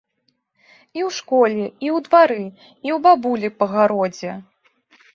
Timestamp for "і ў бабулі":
2.85-3.55